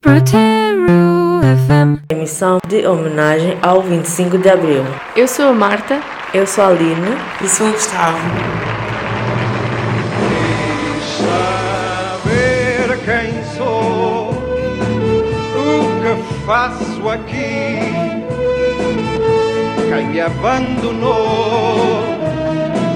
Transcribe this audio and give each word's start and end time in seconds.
Proteru 0.00 1.40
FM. 1.42 2.04
Emissão 2.12 2.60
de 2.68 2.86
homenagem 2.86 3.58
ao 3.60 3.82
25 3.82 4.38
de 4.38 4.48
Abril. 4.48 4.84
Eu 5.16 5.26
sou 5.26 5.48
a 5.48 5.52
Marta. 5.52 6.00
Eu 6.32 6.46
sou 6.46 6.62
a 6.62 6.68
Aline. 6.68 7.16
E 7.42 7.48
sou 7.48 7.66
o 7.66 7.72
Gustavo. 7.72 8.16
saber 12.28 12.98
quem 13.04 13.42
sou, 13.56 14.30
o 15.56 16.00
que 16.00 16.12
faço 16.46 17.08
aqui, 17.08 17.80
quem 19.88 20.06
me 20.06 20.20
abandonou, 20.20 22.04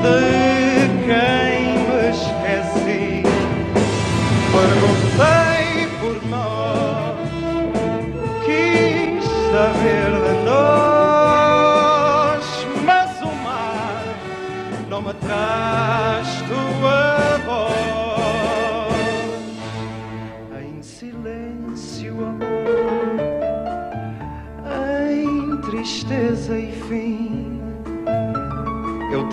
de 0.03 0.89
quem 1.05 1.79
me 1.79 2.11
esqueci. 2.11 3.23
Perguntei 4.53 5.41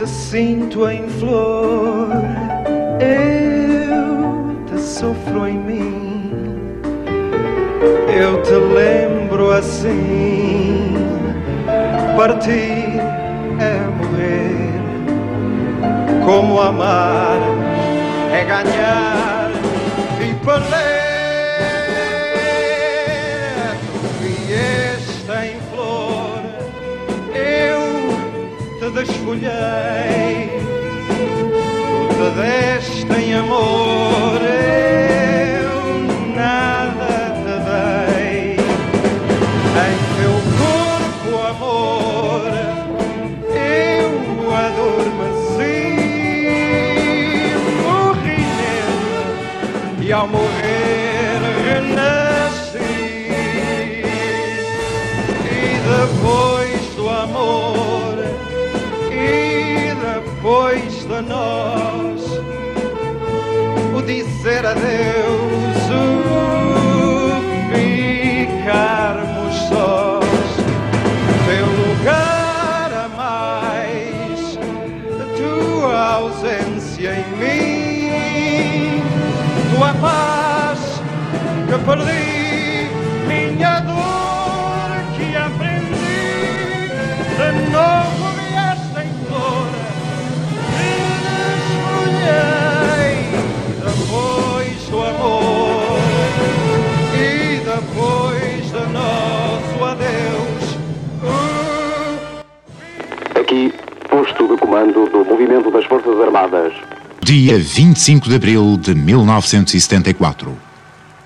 sinto 0.08 0.89
em 0.89 1.08
flor, 1.09 2.09
eu 2.99 4.66
te 4.66 4.81
sofro 4.81 5.48
em 5.48 5.58
mim. 5.58 6.41
Eu 8.08 8.41
te 8.41 8.52
lembro 8.52 9.52
assim, 9.52 10.94
partir 12.17 13.00
é 13.59 13.80
morrer 13.97 14.69
como 16.25 16.59
amar 16.61 17.39
é 18.31 18.44
ganhar 18.44 19.52
e 20.22 20.34
perder. 20.45 20.89
Desfolhei. 29.30 30.49
Tu 31.08 32.16
te 32.16 32.30
deste 32.41 33.13
em 33.13 33.33
amor, 33.33 34.39
eu 34.41 35.73
nada 36.35 37.13
te 37.35 37.55
dei. 37.67 38.57
Em 39.85 39.97
teu 40.17 40.35
corpo, 40.57 41.30
amor, 41.47 42.44
eu 43.55 44.11
adormeci, 44.55 45.77
morri 47.83 48.41
nele 48.57 50.07
e 50.07 50.11
ao 50.11 50.27
morrer 50.27 51.39
renasci. 51.66 52.80
E 55.45 55.53
depois 55.88 56.48
Dia 107.22 107.59
25 107.59 108.29
de 108.29 108.35
abril 108.35 108.77
de 108.77 108.95
1974. 108.95 110.57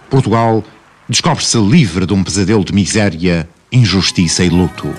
Portugal 0.10 0.64
descobre-se 1.08 1.56
livre 1.60 2.08
de 2.08 2.14
um 2.14 2.24
pesadelo 2.24 2.66
de 2.66 2.74
miséria, 2.74 3.48
injustiça 3.72 4.44
e 4.44 4.50
luto. 4.50 4.92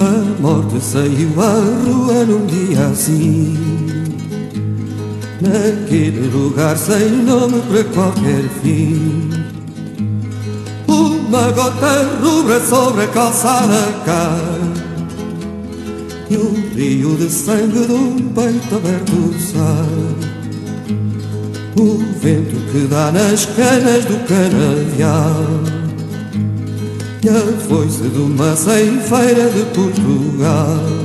A 0.00 0.40
morte 0.40 0.80
saiu 0.80 1.42
à 1.42 1.52
rua 1.84 2.24
num 2.24 2.46
dia 2.46 2.86
assim 2.86 3.83
Naquele 5.44 6.28
lugar 6.28 6.74
sem 6.76 7.10
nome 7.10 7.60
para 7.68 7.84
qualquer 7.84 8.48
fim. 8.62 9.28
Uma 10.88 11.52
gota 11.52 12.18
rubra 12.22 12.60
sobre 12.60 13.02
a 13.04 13.08
calçada 13.08 13.92
cai 14.06 14.72
E 16.30 16.36
um 16.38 16.54
rio 16.74 17.14
de 17.16 17.28
sangue 17.28 17.86
de 17.86 17.92
um 17.92 18.16
peito 18.32 18.74
aberto 18.74 19.34
sai. 19.38 20.34
O 21.76 21.98
vento 22.20 22.56
que 22.72 22.86
dá 22.86 23.12
nas 23.12 23.44
canas 23.44 24.04
do 24.06 24.16
canavial. 24.26 25.44
E 27.22 27.28
a 27.28 27.60
foice 27.68 28.08
de 28.08 28.18
uma 28.18 28.56
ceifeira 28.56 29.50
de 29.50 29.64
Portugal 29.74 31.03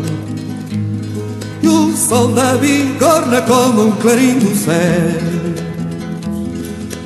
Som 1.99 2.31
da 2.33 2.55
bigorna 2.55 3.41
como 3.41 3.87
um 3.87 3.91
clarim 3.97 4.39
do 4.39 4.55
céu 4.55 5.19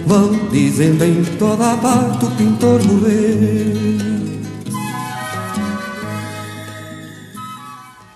Vão 0.05 0.47
dizendo 0.51 1.03
em 1.03 1.23
toda 1.39 1.73
a 1.73 1.77
parte 1.77 2.25
o 2.25 2.31
pintor 2.31 2.79
morreu 2.85 4.03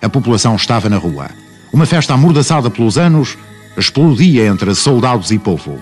A 0.00 0.08
população 0.08 0.54
estava 0.54 0.88
na 0.88 0.96
rua. 0.96 1.28
Uma 1.72 1.84
festa 1.84 2.14
amordaçada 2.14 2.70
pelos 2.70 2.96
anos 2.96 3.36
explodia 3.76 4.46
entre 4.46 4.72
soldados 4.74 5.32
e 5.32 5.38
povo. 5.38 5.78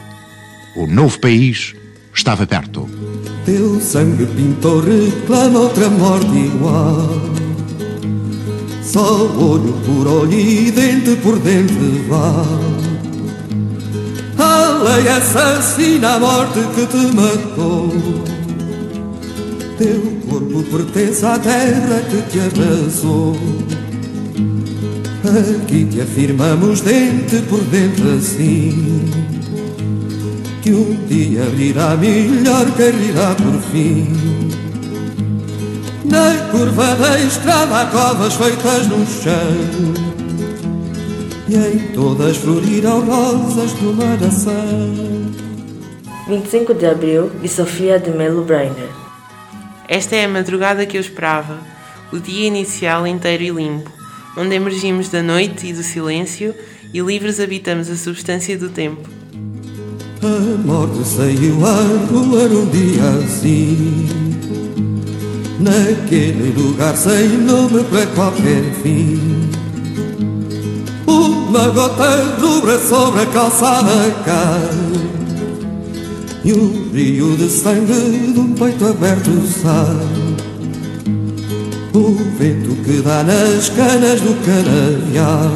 O 0.75 0.87
novo 0.87 1.21
país 1.21 1.77
estava 2.15 2.47
perto. 2.47 2.89
Teu 3.45 3.79
sangue 3.81 4.25
pintor 4.25 4.85
reclama 4.85 5.59
outra 5.61 5.91
morte 5.91 6.37
igual 6.39 7.36
Só 8.87 9.25
olho 9.25 9.75
por 9.85 10.07
olho 10.07 10.33
e 10.33 10.71
dente 10.71 11.17
por 11.17 11.39
dente 11.41 11.75
vale 12.09 12.87
A 14.39 14.79
lei 14.85 15.09
assassina 15.09 16.15
a 16.15 16.21
morte 16.21 16.61
que 16.75 16.87
te 16.87 17.17
matou. 17.17 17.93
Teu 19.77 20.01
corpo 20.31 20.63
pertence 20.71 21.27
à 21.27 21.39
terra 21.39 22.01
que 22.09 22.23
te 22.31 22.41
abraçou 22.41 23.37
Aqui 25.25 25.85
te 25.87 26.01
afirmamos 26.01 26.81
dente 26.81 27.43
por 27.49 27.61
dente 27.65 28.03
assim 28.03 29.27
que 30.67 30.73
um 30.73 30.97
dia 31.07 31.45
virá 31.45 31.97
melhor 31.97 32.67
rirá 32.77 33.37
por 33.37 33.63
fim. 33.71 34.09
Na 36.09 36.51
curva 36.51 36.95
da 36.95 37.19
estrada 37.19 37.81
há 37.81 37.87
covas 37.87 38.35
feitas 38.35 38.87
no 38.87 39.05
chão 39.07 39.35
E 41.49 41.57
em 41.57 41.79
todas 41.93 42.37
florirão 42.37 43.01
rosas 43.05 43.73
do 43.73 43.93
maração 43.93 44.55
25 46.29 46.75
de 46.75 46.87
Abril 46.87 47.31
de 47.41 47.49
Sofia 47.49 48.01
de 48.01 48.11
Melo 48.11 48.45
Brainer. 48.45 48.91
Esta 49.89 50.17
é 50.17 50.25
a 50.25 50.29
madrugada 50.29 50.85
que 50.85 50.97
eu 50.97 51.01
esperava, 51.01 51.59
o 52.13 52.19
dia 52.19 52.49
inicial 52.49 53.07
inteiro 53.07 53.45
e 53.45 53.51
limpo, 53.51 53.93
onde 54.37 54.57
emergimos 54.57 55.09
da 55.09 55.23
noite 55.23 55.69
e 55.69 55.73
do 55.73 55.85
silêncio 55.85 56.53
e 56.93 57.01
livres 57.01 57.39
habitamos 57.39 57.89
a 57.89 57.97
substância 57.97 58.59
do 58.59 58.69
tempo. 58.69 59.09
A 60.21 60.67
morte 60.67 61.05
saiu 61.07 61.65
à 61.65 61.75
rua 62.11 62.49
num 62.49 62.69
dia 62.71 63.25
assim 63.25 64.26
naquele 65.59 66.53
lugar 66.57 66.97
sem 66.97 67.29
nome 67.29 67.85
para 67.85 68.07
qualquer 68.07 68.63
fim. 68.83 69.51
Uma 71.07 71.69
gota 71.69 72.37
rubra 72.41 72.79
sobre 72.79 73.23
a 73.23 73.27
calçada 73.27 74.11
cai 74.25 75.17
e 76.45 76.53
um 76.53 76.91
rio 76.93 77.37
de 77.37 77.49
sangue 77.49 78.33
de 78.33 78.39
um 78.39 78.53
peito 78.55 78.87
aberto 78.87 79.31
sai. 79.63 80.47
O 81.95 82.15
vento 82.39 82.77
que 82.85 83.01
dá 83.01 83.23
nas 83.23 83.71
canas 83.71 84.21
do 84.21 84.35
canavial 84.45 85.51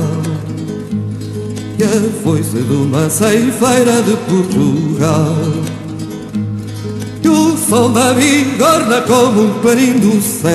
E 1.79 1.85
a 1.85 2.23
foice 2.23 2.57
de 2.63 2.73
uma 2.73 3.11
ceifeira 3.11 4.01
de 4.01 4.17
Portugal 4.17 5.37
Da 7.71 8.13
bigorna 8.15 9.01
como 9.03 9.45
um 9.45 9.61
paninho 9.61 10.01
do 10.01 10.21
céu 10.21 10.51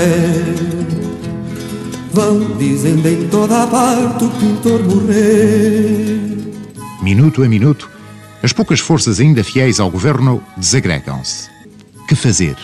Vão 2.12 2.57
dizendo 2.57 3.07
em 3.07 3.29
toda 3.29 3.63
a 3.63 3.67
parte 3.67 4.25
o 4.25 4.29
pintor 4.31 4.83
morrer 4.83 6.19
Minuto 7.01 7.41
a 7.41 7.47
minuto, 7.47 7.89
as 8.44 8.51
poucas 8.51 8.81
forças 8.81 9.21
ainda 9.21 9.45
fiéis 9.45 9.79
ao 9.79 9.89
governo 9.89 10.44
desagregam-se. 10.57 11.50
Que 12.06 12.15
fazer? 12.15 12.57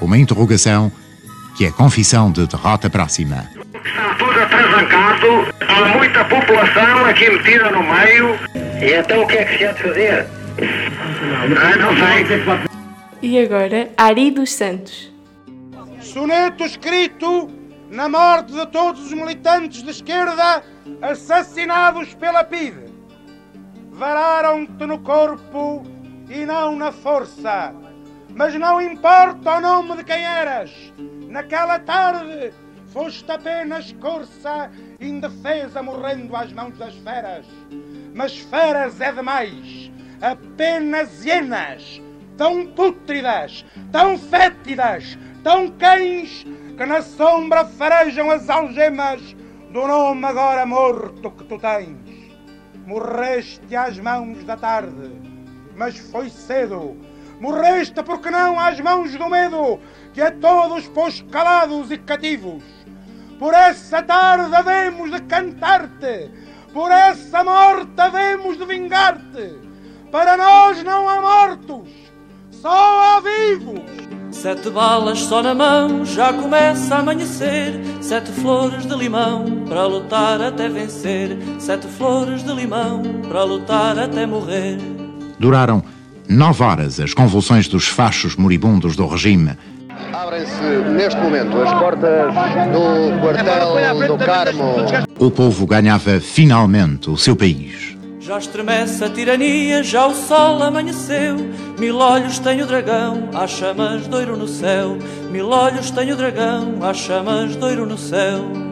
Uma 0.00 0.16
interrogação 0.16 0.90
que 1.54 1.66
é 1.66 1.70
confissão 1.70 2.32
de 2.32 2.46
derrota 2.46 2.88
próxima. 2.88 3.46
Está 3.84 4.14
tudo 4.14 4.40
atrasancado, 4.40 5.52
há 5.68 5.96
muita 5.96 6.24
população 6.24 7.04
aqui 7.04 7.28
metida 7.28 7.70
no 7.70 7.82
meio. 7.82 8.38
E 8.80 8.94
então 8.94 9.22
o 9.22 9.26
que 9.26 9.36
é 9.36 9.44
que 9.44 9.58
se 9.58 9.64
há 9.66 9.72
de 9.72 9.82
fazer? 9.82 10.26
Ah, 11.58 11.76
não 11.76 11.94
sei. 11.94 12.75
E 13.22 13.38
agora, 13.38 13.90
Ari 13.96 14.30
dos 14.30 14.52
Santos. 14.52 15.10
Soneto 16.00 16.64
escrito 16.64 17.48
na 17.90 18.08
morte 18.08 18.52
de 18.52 18.66
todos 18.66 19.06
os 19.06 19.12
militantes 19.12 19.82
de 19.82 19.90
esquerda 19.90 20.62
assassinados 21.00 22.12
pela 22.14 22.44
PIDE. 22.44 22.92
Vararam-te 23.90 24.84
no 24.84 24.98
corpo 24.98 25.82
e 26.28 26.44
não 26.44 26.76
na 26.76 26.92
força. 26.92 27.74
Mas 28.34 28.54
não 28.54 28.82
importa 28.82 29.56
o 29.56 29.60
nome 29.62 29.96
de 29.96 30.04
quem 30.04 30.22
eras. 30.22 30.70
Naquela 31.30 31.78
tarde 31.78 32.52
foste 32.92 33.30
apenas 33.32 33.92
corça 33.92 34.70
indefesa 35.00 35.82
morrendo 35.82 36.36
às 36.36 36.52
mãos 36.52 36.76
das 36.76 36.94
feras. 36.96 37.46
Mas 38.14 38.36
feras 38.36 39.00
é 39.00 39.10
demais. 39.10 39.90
Apenas 40.20 41.24
hienas, 41.24 42.00
tão 42.36 42.66
pútridas, 42.66 43.64
tão 43.90 44.18
fétidas, 44.18 45.18
tão 45.42 45.70
cães, 45.70 46.46
que 46.76 46.86
na 46.86 47.00
sombra 47.00 47.64
farejam 47.64 48.30
as 48.30 48.50
algemas 48.50 49.20
do 49.70 49.86
nome 49.86 50.24
agora 50.24 50.66
morto 50.66 51.30
que 51.30 51.44
tu 51.44 51.58
tens. 51.58 51.96
Morreste 52.86 53.74
às 53.74 53.98
mãos 53.98 54.44
da 54.44 54.56
tarde, 54.56 55.12
mas 55.76 55.98
foi 55.98 56.28
cedo. 56.28 56.96
Morreste 57.40 58.02
porque 58.02 58.30
não 58.30 58.58
às 58.58 58.80
mãos 58.80 59.14
do 59.14 59.28
medo, 59.28 59.80
que 60.14 60.22
a 60.22 60.30
todos 60.30 60.88
pôs 60.88 61.20
calados 61.30 61.90
e 61.90 61.98
cativos. 61.98 62.62
Por 63.38 63.52
essa 63.52 64.02
tarde 64.02 64.54
havemos 64.54 65.10
de 65.10 65.20
cantar-te, 65.22 66.30
por 66.72 66.90
essa 66.90 67.44
morte 67.44 68.00
havemos 68.00 68.56
de 68.56 68.64
vingar-te. 68.64 69.58
Para 70.10 70.36
nós 70.36 70.82
não 70.82 71.08
há 71.08 71.20
mortos, 71.20 72.05
só 72.66 73.00
há 73.00 73.20
vivos. 73.20 73.80
Sete 74.32 74.70
balas 74.70 75.20
só 75.20 75.40
na 75.40 75.54
mão, 75.54 76.04
já 76.04 76.32
começa 76.32 76.96
a 76.96 76.98
amanhecer. 76.98 77.80
Sete 78.00 78.32
flores 78.32 78.84
de 78.84 78.94
limão 78.96 79.44
para 79.68 79.86
lutar 79.86 80.42
até 80.42 80.68
vencer. 80.68 81.38
Sete 81.60 81.86
flores 81.86 82.42
de 82.42 82.52
limão 82.52 83.02
para 83.28 83.44
lutar 83.44 83.96
até 83.96 84.26
morrer. 84.26 84.78
Duraram 85.38 85.82
nove 86.28 86.64
horas 86.64 86.98
as 86.98 87.14
convulsões 87.14 87.68
dos 87.68 87.86
fachos 87.86 88.34
moribundos 88.34 88.96
do 88.96 89.06
regime. 89.06 89.52
Abrem-se 90.12 90.90
neste 90.92 91.20
momento 91.20 91.56
as 91.62 91.72
portas 91.72 92.34
do 92.72 93.20
quartel 93.20 94.08
do 94.08 94.24
Carmo. 94.24 94.74
O 95.20 95.30
povo 95.30 95.66
ganhava 95.66 96.18
finalmente 96.20 97.08
o 97.10 97.16
seu 97.16 97.36
país. 97.36 97.95
Já 98.26 98.38
estremece 98.38 99.04
a 99.04 99.08
tirania, 99.08 99.84
já 99.84 100.04
o 100.04 100.12
sol 100.12 100.60
amanheceu. 100.60 101.36
Mil 101.78 101.98
olhos 101.98 102.40
tem 102.40 102.60
o 102.60 102.66
dragão, 102.66 103.30
há 103.32 103.46
chamas 103.46 104.08
de 104.08 104.12
ouro 104.16 104.36
no 104.36 104.48
céu. 104.48 104.98
Mil 105.30 105.48
olhos 105.48 105.92
tem 105.92 106.10
o 106.10 106.16
dragão, 106.16 106.74
há 106.82 106.92
chamas 106.92 107.54
de 107.54 107.64
ouro 107.64 107.86
no 107.86 107.96
céu. 107.96 108.65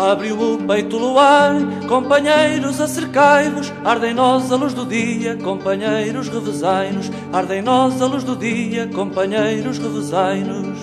Abriu 0.00 0.54
o 0.54 0.56
peito 0.66 0.96
luar, 0.96 1.52
companheiros 1.86 2.80
acercai-vos, 2.80 3.70
ardem 3.84 4.14
nós 4.14 4.50
a 4.50 4.56
luz 4.56 4.72
do 4.72 4.86
dia, 4.86 5.36
companheiros 5.36 6.26
revezai-nos, 6.26 7.10
ardem 7.30 7.60
nós 7.60 8.00
a 8.00 8.06
luz 8.06 8.24
do 8.24 8.34
dia, 8.34 8.86
companheiros 8.86 9.76
revezai-nos. 9.76 10.78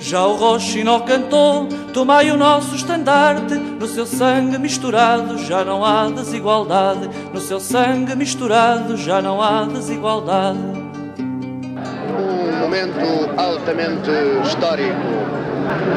Já 0.00 0.26
o 0.26 0.34
Roxinó 0.34 0.98
cantou, 1.00 1.68
tomai 1.94 2.32
o 2.32 2.36
nosso 2.36 2.74
estandarte, 2.74 3.54
no 3.78 3.86
seu 3.86 4.06
sangue 4.06 4.58
misturado 4.58 5.38
já 5.38 5.64
não 5.64 5.84
há 5.84 6.10
desigualdade, 6.10 7.08
no 7.32 7.40
seu 7.40 7.60
sangue 7.60 8.14
misturado 8.16 8.96
já 8.96 9.22
não 9.22 9.40
há 9.40 9.64
desigualdade. 9.64 10.58
Um 12.18 12.58
momento 12.58 13.30
altamente 13.36 14.10
histórico. 14.44 14.98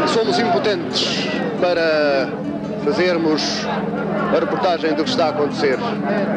Somos 0.07 0.37
impotentes 0.37 1.27
para 1.59 2.29
fazermos 2.83 3.65
a 3.65 4.39
reportagem 4.39 4.93
do 4.93 5.03
que 5.03 5.09
está 5.09 5.25
a 5.25 5.29
acontecer. 5.29 5.77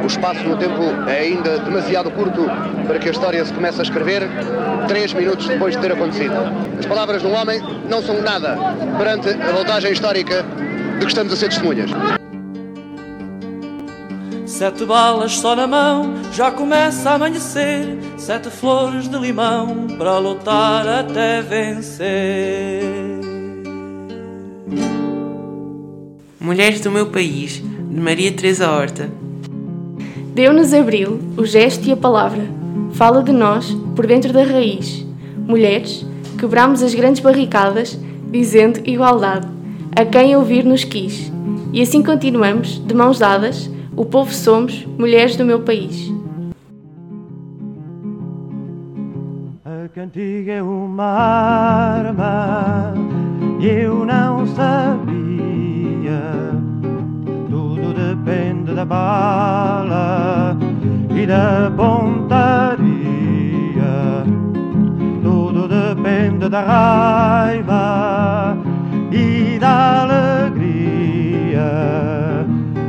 O 0.02 0.06
espaço 0.06 0.42
no 0.44 0.56
tempo 0.56 0.82
é 1.06 1.20
ainda 1.20 1.58
demasiado 1.58 2.10
curto 2.10 2.46
para 2.86 2.98
que 2.98 3.08
a 3.08 3.12
história 3.12 3.44
se 3.44 3.52
comece 3.52 3.80
a 3.80 3.82
escrever 3.82 4.28
três 4.88 5.12
minutos 5.12 5.46
depois 5.46 5.76
de 5.76 5.82
ter 5.82 5.92
acontecido. 5.92 6.34
As 6.78 6.86
palavras 6.86 7.20
de 7.20 7.28
um 7.28 7.34
homem 7.34 7.60
não 7.88 8.02
são 8.02 8.22
nada 8.22 8.56
perante 8.98 9.28
a 9.30 9.52
voltagem 9.52 9.92
histórica 9.92 10.44
que 11.04 11.10
estamos 11.10 11.32
a 11.32 11.36
ser 11.36 11.48
testemunhas. 11.48 11.90
Sete 14.46 14.84
balas 14.84 15.32
só 15.32 15.54
na 15.56 15.66
mão, 15.66 16.14
já 16.32 16.50
começa 16.50 17.10
a 17.10 17.14
amanhecer. 17.14 17.98
Sete 18.16 18.50
flores 18.50 19.08
de 19.08 19.18
limão 19.18 19.86
para 19.98 20.18
lutar 20.18 20.86
até 20.86 21.42
vencer. 21.42 22.82
Mulheres 26.40 26.80
do 26.80 26.90
meu 26.90 27.06
país, 27.06 27.62
de 27.90 28.00
Maria 28.00 28.32
Teresa 28.32 28.70
Horta. 28.70 29.10
Deu-nos 30.34 30.72
Abril 30.72 31.20
o 31.36 31.44
gesto 31.44 31.86
e 31.88 31.92
a 31.92 31.96
palavra. 31.96 32.42
Fala 32.92 33.22
de 33.22 33.32
nós 33.32 33.76
por 33.96 34.06
dentro 34.06 34.32
da 34.32 34.44
raiz. 34.44 35.04
Mulheres, 35.36 36.06
quebramos 36.38 36.82
as 36.82 36.94
grandes 36.94 37.20
barricadas, 37.20 37.98
dizendo 38.30 38.80
igualdade 38.84 39.53
a 39.96 40.04
quem 40.04 40.36
ouvir 40.36 40.64
nos 40.64 40.84
quis. 40.84 41.32
E 41.72 41.80
assim 41.80 42.02
continuamos, 42.02 42.84
de 42.84 42.94
mãos 42.94 43.18
dadas, 43.18 43.70
o 43.96 44.04
povo 44.04 44.32
somos, 44.32 44.84
mulheres 44.98 45.36
do 45.36 45.44
meu 45.44 45.60
país. 45.60 46.12
A 49.64 49.88
cantiga 49.88 50.52
é 50.52 50.62
uma 50.62 51.04
arma 51.04 52.94
eu 53.60 54.04
não 54.04 54.46
sabia. 54.46 56.20
Tudo 57.48 57.94
depende 57.94 58.74
da 58.74 58.84
bala 58.84 60.56
e 61.10 61.26
da 61.26 61.72
pontaria. 61.74 62.84
Tudo 65.22 65.68
depende 65.68 66.48
da 66.48 66.60
raiva 66.60 68.73
e 69.14 69.58
da 69.60 70.02
alegria. 70.02 71.62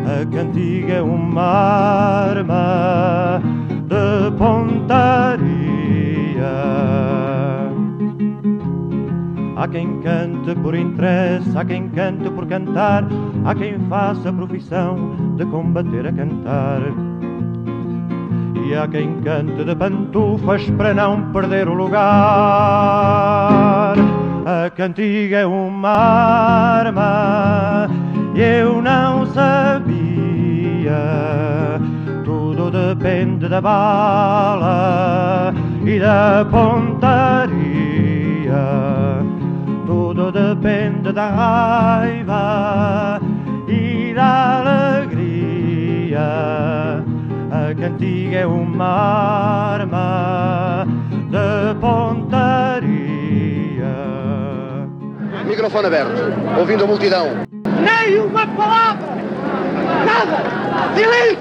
A 0.05 0.25
cantiga 0.33 0.93
é 0.93 1.01
uma 1.01 1.43
arma 1.43 3.41
de 3.69 4.31
pontaria. 4.37 5.45
Há 9.55 9.67
quem 9.67 10.01
cante 10.01 10.55
por 10.55 10.75
interesse, 10.75 11.57
há 11.57 11.63
quem 11.63 11.89
cante 11.89 12.29
por 12.31 12.45
cantar, 12.47 13.05
há 13.45 13.55
quem 13.55 13.79
faça 13.87 14.29
a 14.29 14.33
profissão 14.33 15.35
de 15.37 15.45
combater 15.45 16.07
a 16.07 16.11
cantar. 16.11 16.81
E 18.67 18.73
há 18.73 18.87
quem 18.87 19.21
cante 19.21 19.63
de 19.63 19.75
pantufas 19.75 20.67
para 20.71 20.91
não 20.95 21.31
perder 21.31 21.69
o 21.69 21.75
lugar. 21.75 22.05
A 24.47 24.69
cantiga 24.69 25.37
é 25.37 25.45
uma 25.47 25.89
arma, 25.89 27.89
eu 28.35 28.79
não 28.79 29.25
sabia. 29.25 29.91
Tudo 32.23 32.69
depende 32.69 33.49
da 33.49 33.59
bala 33.59 35.51
e 35.83 35.99
da 35.99 36.45
pontaria. 36.51 37.55
Tudo 39.87 40.31
depende 40.31 41.11
da 41.11 41.27
raiva 41.31 43.19
e 43.67 44.13
da 44.13 44.59
alegria. 44.59 46.21
A 47.49 47.73
cantiga 47.73 48.37
é 48.37 48.45
uma 48.45 48.85
arma 48.85 50.85
de 51.31 51.73
pontaria. 51.81 51.94
Microfone 55.55 55.87
aberto, 55.87 56.21
ouvindo 56.59 56.83
a 56.83 56.87
multidão. 56.87 57.27
Nem 57.63 58.19
uma 58.19 58.45
palavra! 58.45 59.07
Nada! 60.05 60.43
Silêncio! 60.93 61.39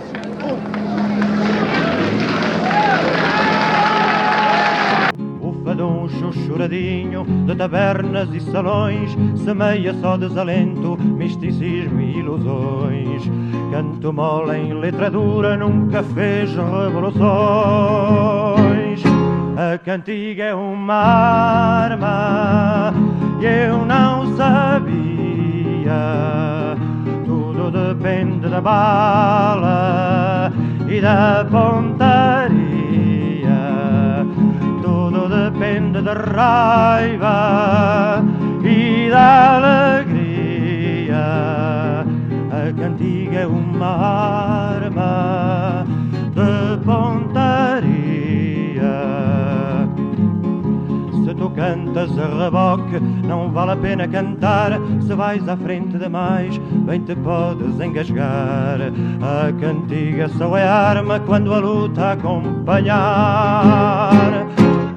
O 5.41 5.53
faduncho 5.65 6.33
choradinho 6.47 7.25
de 7.45 7.57
tabernas 7.57 8.33
e 8.33 8.39
salões 8.39 9.17
semeia 9.45 9.93
só 9.95 10.17
desalento, 10.17 10.97
misticismo 10.97 12.01
e 12.01 12.19
ilusões. 12.19 13.25
Canto 13.73 14.13
mole 14.13 14.57
em 14.57 14.75
letra 14.75 15.11
dura 15.11 15.57
nunca 15.57 16.05
fez 16.05 16.55
revoluções. 16.55 19.03
A 19.57 19.77
cantiga 19.79 20.45
é 20.45 20.55
uma 20.55 20.95
arma 20.95 22.95
eu 23.41 23.85
não 23.85 24.37
sabia. 24.37 24.95
Tudo 27.25 27.71
depende 27.71 28.49
da 28.49 28.61
bala 28.61 30.53
e 30.89 31.01
da 31.01 31.47
pontaria. 31.51 32.55
Tudo 34.83 35.29
depende 35.29 36.01
da 36.03 36.15
raiva 36.15 38.23
e 38.63 39.09
da 39.11 39.57
alegria. 39.57 41.25
A 42.51 42.73
cantiga 42.79 43.41
é 43.41 43.47
uma 43.47 44.77
arma 44.77 45.14
cantas 51.85 52.19
a 52.19 52.45
reboque, 52.45 52.99
não 53.27 53.51
vale 53.51 53.73
a 53.73 53.77
pena 53.77 54.09
cantar. 54.09 54.73
Se 55.07 55.15
vais 55.15 55.47
à 55.49 55.57
frente 55.57 55.99
demais, 55.99 56.57
bem 56.87 57.01
te 57.01 57.15
podes 57.17 57.79
engasgar. 57.81 58.79
A 59.21 59.53
cantiga 59.61 60.29
só 60.29 60.57
é 60.57 60.67
arma 60.67 61.21
quando 61.21 61.53
a 61.53 61.59
luta 61.59 62.13
acompanhar. 62.13 62.95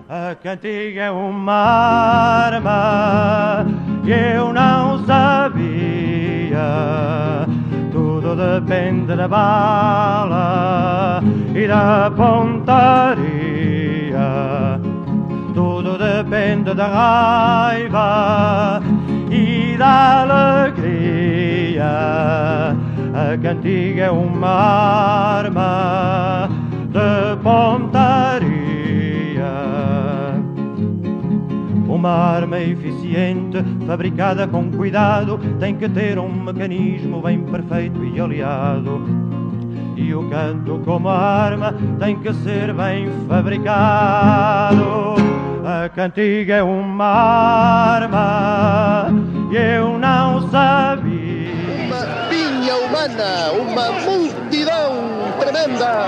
A 0.09 0.33
cantiga 0.41 1.01
é 1.01 1.11
uma 1.11 1.53
arma 1.53 3.65
que 4.03 4.11
eu 4.11 4.53
não 4.53 5.05
sabia. 5.05 6.57
Tudo 7.91 8.35
depende 8.35 9.15
da 9.15 9.27
bala 9.27 11.21
e 11.53 11.67
da 11.67 12.09
pontaria. 12.15 13.27
Depende 16.29 16.73
da 16.73 16.87
raiva 16.87 18.81
e 19.31 19.77
da 19.77 20.23
alegria. 20.73 21.85
A 23.13 23.37
cantiga 23.41 24.03
é 24.03 24.11
uma 24.11 24.49
arma 24.49 26.49
de 26.91 27.37
pontaria. 27.41 28.51
Uma 31.87 32.09
arma 32.09 32.59
eficiente, 32.59 33.63
fabricada 33.87 34.45
com 34.49 34.69
cuidado, 34.69 35.39
tem 35.61 35.77
que 35.77 35.87
ter 35.87 36.19
um 36.19 36.43
mecanismo 36.43 37.21
bem 37.21 37.39
perfeito 37.39 38.03
e 38.03 38.19
aliado. 38.19 38.99
E 39.95 40.13
o 40.13 40.29
canto, 40.29 40.81
como 40.83 41.07
arma, 41.07 41.73
tem 41.97 42.19
que 42.19 42.33
ser 42.33 42.73
bem 42.73 43.07
fabricado. 43.29 45.36
A 45.69 45.89
cantiga 45.89 46.55
é 46.55 46.63
uma 46.63 47.05
arma 47.99 49.09
e 49.51 49.55
eu 49.57 49.99
não 49.99 50.49
sabia. 50.49 51.51
Uma 51.83 52.05
pinha 52.29 52.73
humana, 52.77 53.51
uma 53.51 53.91
multidão 53.91 54.93
tremenda. 55.37 56.05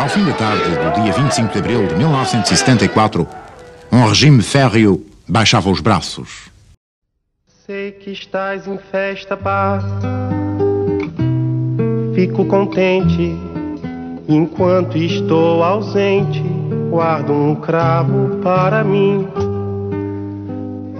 Ao 0.00 0.08
fim 0.08 0.24
da 0.24 0.32
tarde 0.32 0.70
do 0.70 1.02
dia 1.02 1.12
25 1.12 1.52
de 1.52 1.58
abril 1.58 1.86
de 1.86 1.96
1974, 1.96 3.28
um 3.92 4.06
regime 4.06 4.42
férreo 4.42 5.06
baixava 5.28 5.68
os 5.68 5.82
braços. 5.82 6.48
Sei 7.66 7.92
que 7.92 8.10
estás 8.10 8.66
em 8.66 8.78
festa, 8.78 9.36
pá. 9.36 9.80
Fico 12.14 12.44
contente 12.44 13.34
enquanto 14.28 14.98
estou 14.98 15.62
ausente. 15.62 16.42
Guardo 16.90 17.32
um 17.32 17.54
cravo 17.54 18.36
para 18.42 18.84
mim. 18.84 19.26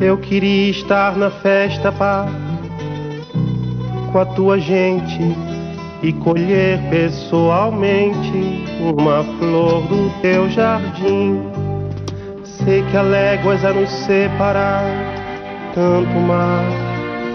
Eu 0.00 0.16
queria 0.16 0.71
estar 0.71 1.16
na 1.16 1.31
festa, 1.31 1.92
pá, 1.92 2.26
com 4.11 4.19
a 4.19 4.25
tua 4.25 4.59
gente 4.59 5.21
e 6.02 6.12
colher 6.14 6.81
pessoalmente 6.90 8.64
uma 8.81 9.23
flor 9.38 9.83
do 9.83 10.11
teu 10.23 10.49
jardim. 10.49 11.40
Sei 12.42 12.83
que 12.90 12.97
há 12.97 13.02
léguas 13.02 13.64
a 13.64 13.73
nos 13.73 13.90
separar, 13.90 14.85
tanto 15.75 16.19
mar, 16.21 16.64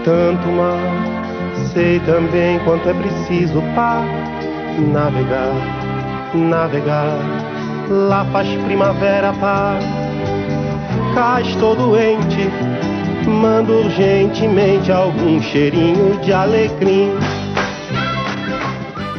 tanto 0.04 0.48
mar. 0.48 1.27
Sei 1.72 2.00
também 2.00 2.58
quanto 2.60 2.88
é 2.88 2.94
preciso 2.94 3.62
para 3.74 4.02
navegar, 4.92 6.32
navegar. 6.34 7.18
Lá 7.90 8.24
faz 8.32 8.48
primavera, 8.64 9.32
pá. 9.34 9.78
Cá 11.14 11.40
estou 11.40 11.74
doente, 11.74 12.50
mando 13.26 13.72
urgentemente 13.72 14.92
algum 14.92 15.40
cheirinho 15.40 16.18
de 16.20 16.32
alecrim. 16.32 17.12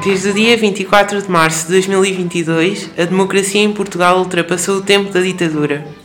Desde 0.04 0.30
o 0.30 0.34
dia 0.34 0.56
24 0.56 1.22
de 1.22 1.30
março 1.30 1.66
de 1.68 1.74
2022, 1.74 2.92
a 2.98 3.06
democracia 3.06 3.62
em 3.62 3.74
Portugal 3.74 4.20
ultrapassou 4.20 4.78
o 4.78 4.82
tempo 4.82 5.12
da 5.12 5.20
ditadura. 5.20 5.99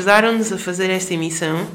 Ajudaram-nos 0.00 0.50
a 0.50 0.56
fazer 0.56 0.88
esta 0.88 1.12
emissão 1.12 1.66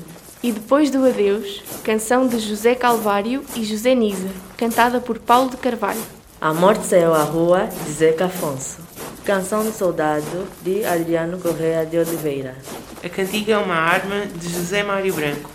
E 0.41 0.51
depois 0.51 0.89
do 0.89 1.05
adeus, 1.05 1.62
canção 1.84 2.27
de 2.27 2.39
José 2.39 2.74
Calvário 2.74 3.46
e 3.55 3.63
José 3.63 3.94
Nisa, 3.94 4.29
cantada 4.58 5.00
por 5.00 5.20
Paulo 5.20 5.51
de 5.51 5.58
Carvalho. 5.58 6.01
A 6.41 6.51
morte 6.51 6.88
saiu 6.88 7.13
à 7.13 7.22
rua 7.22 7.70
de 7.86 7.91
Zeca 7.91 8.25
Afonso. 8.25 8.79
Canção 9.24 9.63
de 9.63 9.72
Soldado 9.72 10.48
de 10.63 10.84
Adriano 10.84 11.38
Correia 11.38 11.86
de 11.86 12.00
Oliveira. 12.00 12.55
A 13.03 13.10
cantiga 13.10 13.53
é 13.53 13.58
uma 13.60 13.75
arma 13.75 14.25
de 14.25 14.50
José 14.51 14.82
Mário 14.82 15.13
Branco, 15.13 15.51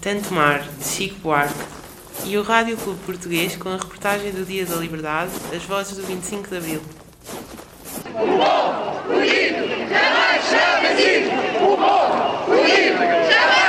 Tanto 0.00 0.32
Mar 0.32 0.64
de 0.78 0.84
Chico 0.84 1.18
Buarque 1.18 1.64
e 2.24 2.38
o 2.38 2.44
Rádio 2.44 2.76
Clube 2.76 3.00
Português 3.04 3.56
com 3.56 3.70
a 3.70 3.76
reportagem 3.76 4.30
do 4.30 4.46
Dia 4.46 4.64
da 4.64 4.76
Liberdade, 4.76 5.32
as 5.52 5.64
vozes 5.64 5.96
do 5.96 6.04
25 6.04 6.48
de 6.48 6.56
Abril. 6.58 6.80
O 11.60 11.76
povo, 11.76 12.03
Libre! 12.64 13.63